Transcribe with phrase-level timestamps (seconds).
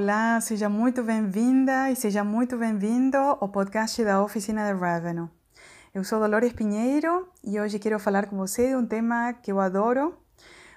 [0.00, 5.28] Olá, seja muito bem-vinda e seja muito bem-vindo ao podcast da Oficina de Revenue.
[5.92, 9.58] Eu sou Dolores Pinheiro e hoje quero falar com você de um tema que eu
[9.58, 10.16] adoro,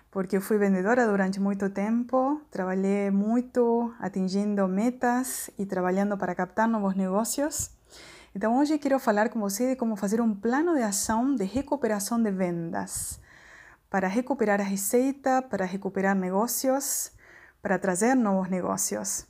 [0.10, 6.68] porque eu fui vendedora durante muito tempo, trabalhei muito atingindo metas e trabalhando para captar
[6.68, 7.70] novos negócios.
[8.34, 12.20] Então hoje quero falar com você de como fazer um plano de ação de recuperação
[12.20, 13.20] de vendas,
[13.88, 17.12] para recuperar a receita, para recuperar negócios
[17.62, 19.26] para trazer novos negócios.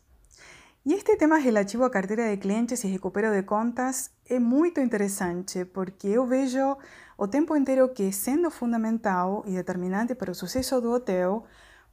[0.84, 5.64] E este tema relativo à carteira de clientes e recupero de contas é muito interessante,
[5.66, 6.76] porque eu vejo
[7.18, 11.44] o tempo inteiro que, sendo fundamental e determinante para o sucesso do hotel,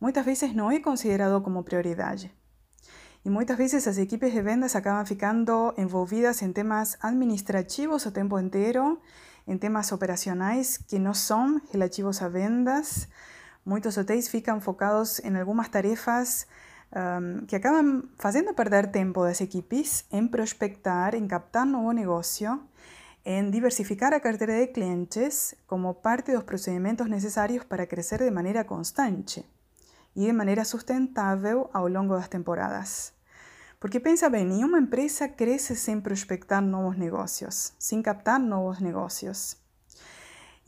[0.00, 2.32] muitas vezes não é considerado como prioridade.
[3.22, 8.38] E muitas vezes as equipes de vendas acabam ficando envolvidas em temas administrativos o tempo
[8.38, 8.98] inteiro,
[9.46, 13.06] em temas operacionais que não são relativos a vendas,
[13.68, 16.46] Muitos hotéis ficam focados em algumas tarefas
[16.90, 22.62] um, que acabam fazendo perder tempo das equipes em prospectar, em captar novo negócio,
[23.26, 28.64] em diversificar a carteira de clientes como parte dos procedimentos necessários para crescer de maneira
[28.64, 29.44] constante
[30.16, 33.12] e de maneira sustentável ao longo das temporadas.
[33.78, 39.67] Porque pensa bem, nenhuma empresa cresce sem prospectar novos negócios, sem captar novos negócios.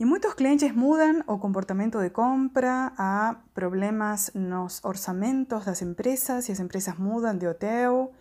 [0.01, 6.51] E muitos clientes mudam o comportamento de compra, há problemas nos orçamentos das empresas e
[6.51, 8.11] as empresas mudam de hotel,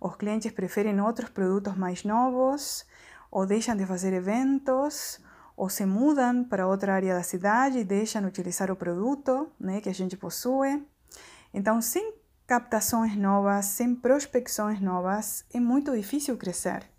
[0.00, 2.86] os clientes preferem outros produtos mais novos,
[3.30, 5.20] ou deixam de fazer eventos,
[5.54, 9.82] ou se mudam para outra área da cidade e deixam de utilizar o produto né,
[9.82, 10.88] que a gente possui.
[11.52, 12.14] Então, sem
[12.46, 16.95] captações novas, sem prospecções novas, é muito difícil crescer.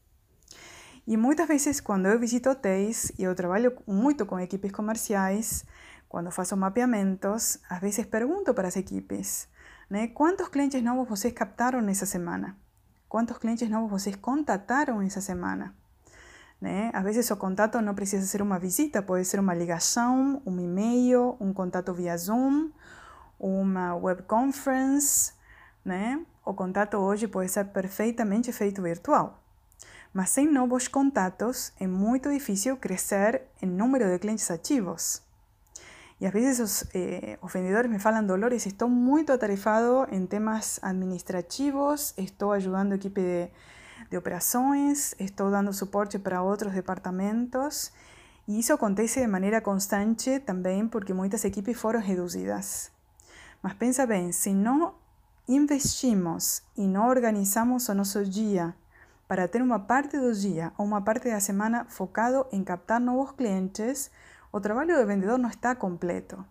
[1.08, 5.64] E muitas vezes, quando eu visito hotéis, e eu trabalho muito com equipes comerciais,
[6.10, 9.48] quando faço mapeamentos, às vezes pergunto para as equipes,
[9.90, 12.58] né, quantos clientes novos vocês captaram nessa semana?
[13.08, 15.74] Quantos clientes novos vocês contataram essa semana?
[16.60, 16.92] Né?
[16.94, 21.38] Às vezes o contato não precisa ser uma visita, pode ser uma ligação, um e-mail,
[21.40, 22.70] um contato via Zoom,
[23.40, 25.32] uma web conference,
[25.86, 26.20] né?
[26.44, 29.47] O contato hoje pode ser perfeitamente feito virtual.
[30.18, 35.22] mas sem novos contatos é muito difícil crescer em número de clientes ativos.
[36.20, 37.38] Y a veces los, eh,
[37.88, 43.52] me falan dolores, estoy muy atarefado en temas administrativos, estoy ayudando equipo de,
[44.10, 47.94] de operaciones, estoy dando soporte para otros departamentos.
[48.48, 52.92] Y eso acontece de manera constante también porque muchas equipos fueron reducidas.
[53.62, 54.96] Mas pensa bien, si no
[55.46, 58.76] investimos y no organizamos o nuestro día
[59.28, 63.32] para ter uma parte do dia ou uma parte da semana focado em captar novos
[63.32, 64.10] clientes,
[64.52, 66.44] o trabalho de vendedor não está completo.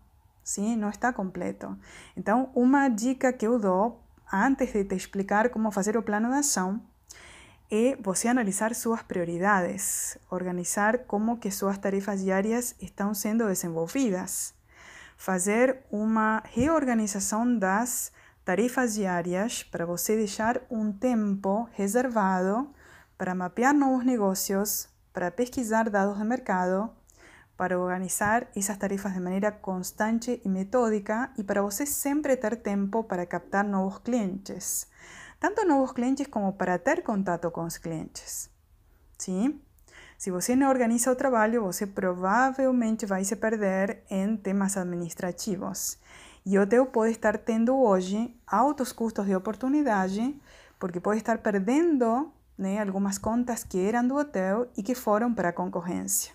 [0.44, 1.76] Sim, não está completo.
[2.16, 4.00] Então, uma dica que eu dou
[4.32, 6.80] antes de te explicar como fazer o plano de ação
[7.70, 14.54] é você analisar suas prioridades, organizar como que suas tarefas diárias estão sendo desenvolvidas,
[15.16, 18.12] fazer uma reorganização das
[18.46, 22.72] tarefas diárias para você deixar um tempo reservado
[23.18, 26.88] para mapear novos negócios, para pesquisar dados de mercado,
[27.56, 33.02] para organizar essas tarefas de maneira constante e metódica e para você sempre ter tempo
[33.02, 34.86] para captar novos clientes.
[35.40, 38.48] Tanto novos clientes como para ter contato com os clientes.
[39.18, 39.60] Sim?
[40.16, 45.98] Se você não organiza o trabalho, você provavelmente vai se perder em temas administrativos.
[46.48, 50.40] E o hotel pode estar tendo hoje altos custos de oportunidade,
[50.78, 55.48] porque pode estar perdendo né, algumas contas que eram do hotel e que foram para
[55.48, 56.32] a concorrência.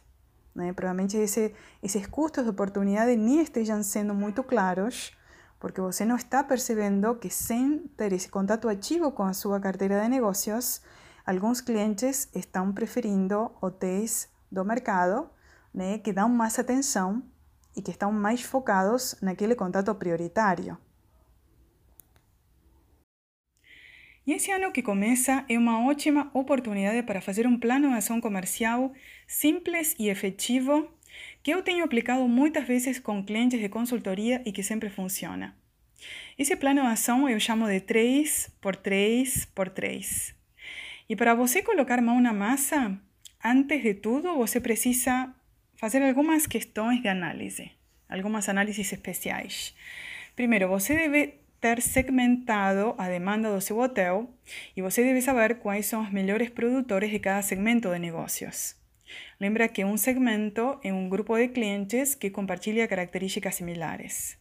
[0.53, 0.73] Né?
[0.73, 5.15] Provavelmente esse, esses custos de oportunidade nem estejam sendo muito claros,
[5.57, 10.01] porque você não está percebendo que sem ter esse contato ativo com a sua carteira
[10.01, 10.81] de negócios,
[11.25, 15.29] alguns clientes estão preferindo hotéis do mercado
[15.73, 17.23] né, que dão mais atenção
[17.75, 20.77] e que estão mais focados naquele contato prioritário.
[24.25, 28.21] E esse ano que começa é uma ótima oportunidade para fazer um plano de ação
[28.21, 28.93] comercial
[29.27, 30.87] simples e efetivo
[31.41, 35.55] que eu tenho aplicado muitas vezes com clientes de consultoria e que sempre funciona.
[36.37, 40.35] Esse plano de ação eu chamo de 3 por 3 por 3.
[41.09, 42.97] E para você colocar mão na massa,
[43.43, 45.33] antes de tudo, você precisa
[45.81, 47.71] fazer algumas questões de análise,
[48.07, 49.75] algumas análises especiais.
[50.35, 54.31] Primeiro, você deve ter segmentado a demanda do seu hotel
[54.77, 58.75] e você saber quais são os melhores produtores de cada segmento de negócios.
[59.39, 64.37] Lembra que um segmento é um grupo de clientes que compartilha características similares.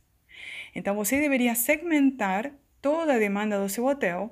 [0.74, 2.52] Então você deveria segmentar
[2.82, 4.30] toda a demanda do seu hotel,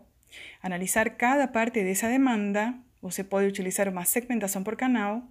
[0.63, 5.27] analisar cada parte dessa demanda, você pode utilizar uma segmentação por canal,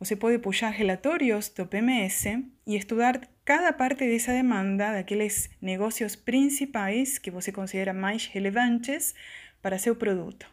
[0.00, 2.24] você pode puxar relatórios do PMS
[2.66, 9.14] e estudar cada parte dessa demanda, daqueles negócios principais que você considera mais relevantes
[9.60, 10.46] para seu produto.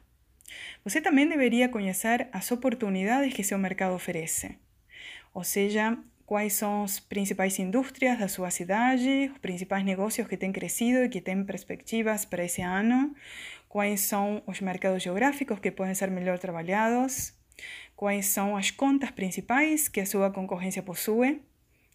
[0.84, 4.58] Você também deveria conhecer as oportunidades que seu mercado oferece,
[5.34, 10.52] ou seja, quais são as principais indústrias da sua cidade, os principais negócios que têm
[10.52, 13.16] crescido e que têm perspectivas para esse ano,
[13.70, 17.34] quais são os mercados geográficos que podem ser melhor trabalhados,
[17.96, 21.42] quais são as contas principais que a sua concorrência possui,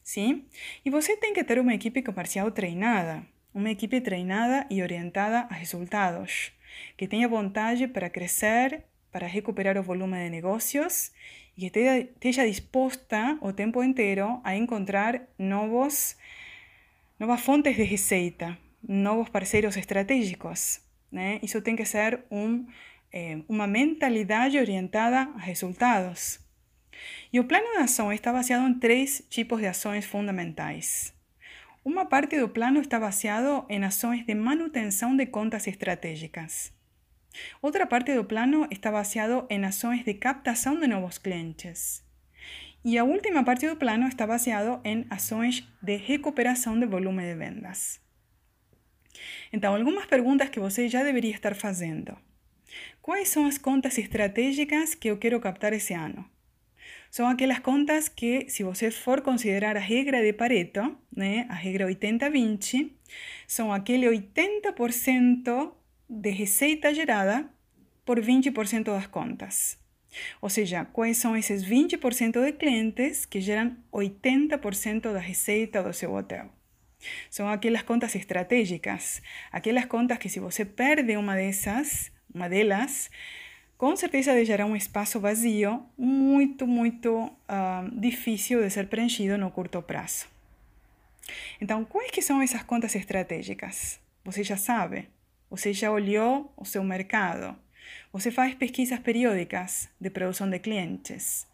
[0.03, 0.45] sim?
[0.85, 3.25] E você tem que ter uma equipe comercial treinada,
[3.55, 6.53] uma equipe treinada e orientada a resultados,
[6.97, 11.13] que tenha vontade para crescer, para recuperar o volume de negócios
[11.57, 16.17] y que esté dispuesta o tiempo entero a encontrar nuevos,
[17.19, 20.81] nuevas fuentes de receita, nuevos parceiros estratégicos.
[21.11, 21.41] Né?
[21.43, 22.67] Isso tem que ser um,
[23.13, 26.41] eh, uma mentalidade orientada a resultados.
[27.33, 31.15] E o plano de ação está baseado em três tipos de ações fundamentais.
[31.85, 36.73] Uma parte do plano está baseado em ações de manutenção de contas estratégicas.
[37.61, 42.05] Otra parte del plano está baseado en acciones de captación de nuevos clientes.
[42.85, 47.35] Y la última parte del plano está baseado en acciones de recuperación de volumen de
[47.35, 48.01] vendas.
[49.51, 52.19] Entonces, algunas preguntas que você ya debería estar haciendo.
[53.03, 56.31] ¿Cuáles son las contas estratégicas que yo quiero captar ese año?
[57.11, 61.89] Son aquellas contas que, si você for considerar a regra de Pareto, né, a regra
[61.89, 62.93] 80-20,
[63.49, 65.75] son aquel 80%
[66.09, 67.51] de receita gerada
[68.05, 69.79] por 20% das contas.
[70.41, 76.15] Ou seja, quais são esses 20% de clientes que geram 80% da receita do seu
[76.15, 76.53] hotel?
[77.31, 83.11] São aquelas contas estratégicas, aquelas contas que se você perde uma dessas, uma delas,
[83.77, 89.83] com certeza deixará um espaço vazio muito, muito uh, difícil de ser preenchido no curto
[89.83, 90.27] prazo.
[91.61, 94.01] Então, quais que são essas contas estratégicas?
[94.25, 95.09] Você já sabe.
[95.51, 97.57] Você já olhou o seu mercado.
[98.13, 101.47] Você faz pesquisas periódicas de produção de clientes.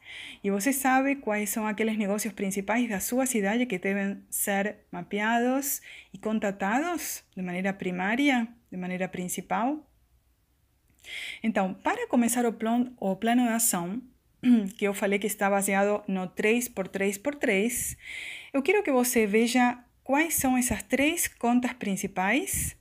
[0.43, 5.81] E você sabe quais são aqueles negócios principais da sua cidade que devem ser mapeados
[6.13, 9.85] e contatados de maneira primária, de maneira principal?
[11.43, 14.03] Então, para começar o, plan, o plano de ação,
[14.77, 17.97] que eu falei que está baseado no 3x3x3,
[18.53, 22.79] eu quero que você veja quais são essas três contas principais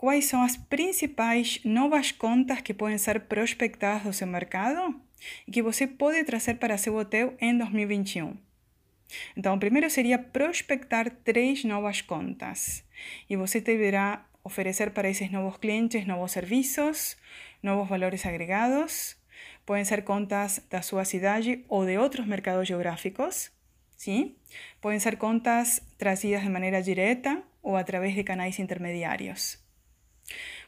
[0.00, 4.98] quais são as principais novas contas que podem ser prospectadas do seu mercado
[5.46, 8.34] e que você pode trazer para seu hotel em 2021.
[9.36, 12.82] Então, primeiro seria prospectar três novas contas
[13.28, 17.16] e você deverá oferecer para esses novos clientes novos serviços,
[17.62, 19.16] novos valores agregados.
[19.64, 23.50] Podem ser contas da sua cidade ou de outros mercados geográficos.
[23.96, 24.34] Sim?
[24.80, 29.58] Podem ser contas trazidas de maneira direta ou através de canais intermediários.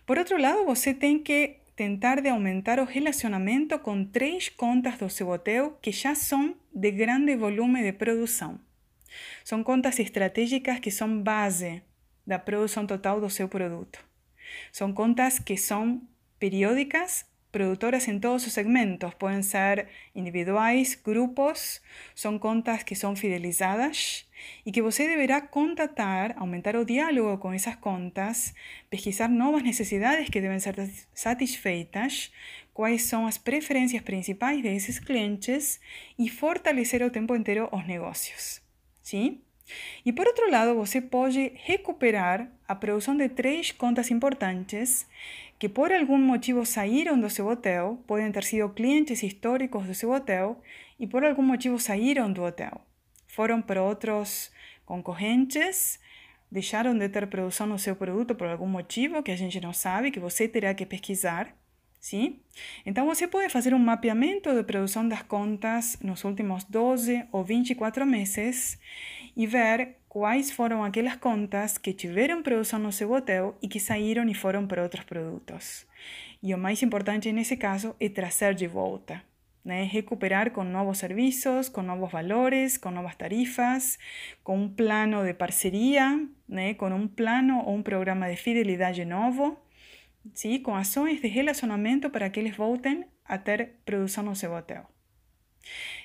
[0.06, 5.08] Por outro lado, você tem que tentar de aumentar o relacionamento com três contas do
[5.08, 8.60] seu hotel que já são de grande volume de produção.
[9.44, 11.82] São contas estratégicas que são base
[12.26, 13.98] da produção total do seu produto.
[14.70, 16.02] São contas que são
[16.38, 21.82] periódicas, produtoras em todos os segmentos, podem ser individuais, grupos,
[22.14, 24.26] são contas que são fidelizadas
[24.64, 28.54] e que você deverá contatar, aumentar o diálogo com essas contas,
[28.88, 30.74] pesquisar novas necessidades que devem ser
[31.14, 32.32] satisfeitas,
[32.72, 35.78] quais são as preferências principais desses clientes
[36.18, 38.62] e fortalecer o tempo inteiro os negócios.
[39.02, 39.42] Sim?
[40.04, 45.06] E por outro lado, você pode recuperar a produção de três contas importantes
[45.58, 50.10] que por algum motivo saíram do seu hotel, podem ter sido clientes históricos do seu
[50.10, 50.60] hotel
[50.98, 52.80] e por algum motivo saíram do hotel.
[53.28, 54.50] Foram para outros
[54.84, 56.00] concorrentes,
[56.50, 60.10] deixaram de ter produção no seu produto por algum motivo que a gente não sabe,
[60.10, 61.56] que você terá que pesquisar.
[62.00, 62.40] Sim?
[62.84, 68.04] Então você pode fazer um mapeamento de produção das contas nos últimos 12 ou 24
[68.04, 68.80] meses
[69.36, 74.28] e ver quais foram aquelas contas que tiveram produção no seu hotel e que saíram
[74.28, 75.86] e foram para outros produtos.
[76.42, 79.22] E o mais importante nesse caso é trazer de volta.
[79.64, 79.84] Né?
[79.84, 83.98] Recuperar com novos serviços, com novos valores, com novas tarifas,
[84.42, 86.74] com um plano de parceria, né?
[86.74, 89.56] com um plano ou um programa de fidelidade novo,
[90.34, 90.58] sim?
[90.58, 94.91] com ações de relacionamento para que eles voltem a ter produção no seu hotel.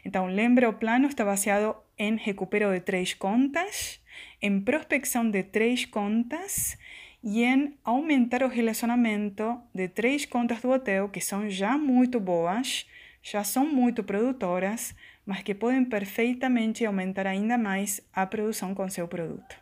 [0.03, 3.99] Então, lembra, o plano está baseado em recupero de três contas,
[4.41, 6.77] em prospecção de três contas
[7.23, 12.87] e em aumentar o relacionamento de três contas do hotel que são já muito boas,
[13.21, 14.95] já são muito produtoras,
[15.25, 19.57] mas que podem perfeitamente aumentar ainda mais a produção com seu produto.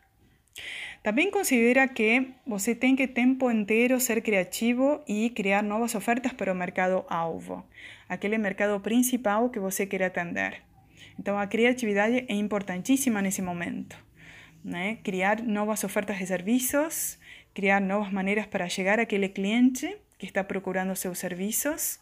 [1.06, 6.52] Também considera que você tem que tempo inteiro ser criativo e criar novas ofertas para
[6.52, 7.64] o mercado alvo,
[8.10, 10.64] aquele mercado principal que você quer atender.
[11.20, 13.96] Então a criatividade é importantíssima nesse momento.
[14.64, 14.98] Né?
[15.04, 17.20] Criar novas ofertas de serviços,
[17.54, 22.00] criar novas maneiras para chegar àquele cliente que está procurando seus serviços.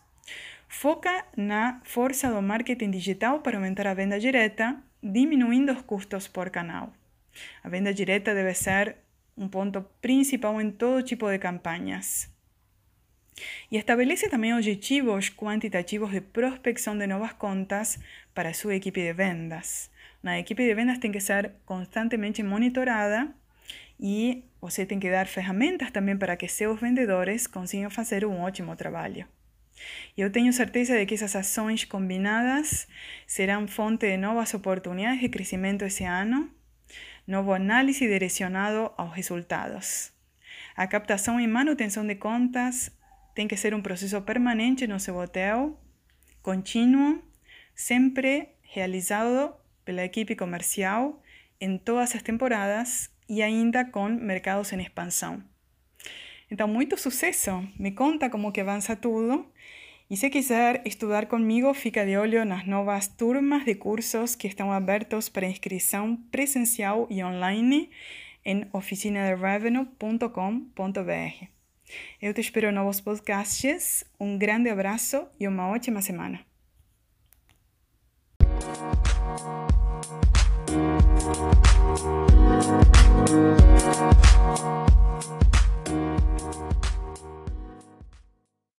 [0.70, 6.50] Foca na força do marketing digital para aumentar a venda direta, diminuindo os custos por
[6.50, 6.94] canal.
[7.64, 8.98] A venda direta debe ser
[9.36, 12.30] un punto principal en todo tipo de campañas.
[13.70, 18.00] Y establece también objetivos cuantitativos de prospección de nuevas contas
[18.34, 19.92] para su equipo de vendas.
[20.22, 23.34] Una equipo de vendas tiene que ser constantemente monitorada
[24.00, 28.78] y usted tiene que dar ferramentas también para que seus vendedores consigan hacer un ótimo
[28.78, 29.28] trabajo.
[30.16, 32.88] Eu tenho certeza de que essas ações combinadas
[33.26, 36.50] serão fonte de novas oportunidades de crescimento esse ano
[37.28, 40.12] novo análise direcionado aos resultados.
[40.76, 42.92] A captação e manutenção de contas
[43.36, 45.80] tem que ser um processo permanente no seu hotel,
[46.42, 47.24] contínuo,
[47.76, 49.54] sempre realizado
[49.86, 51.22] pela equipe comercial
[51.60, 55.44] em todas as temporadas e ainda com mercados em expansão.
[56.52, 57.68] Então, muito sucesso!
[57.80, 59.52] Me conta como que avança tudo
[60.14, 64.72] E se quiser estudar comigo, fica de olho nas novas turmas de cursos que estão
[64.72, 67.90] abertos para inscrição presencial e online
[68.46, 71.48] em oficinaderevenue.com.br.
[72.22, 74.06] Eu te espero novos podcasts.
[74.20, 76.42] Um grande abraço e uma ótima semana.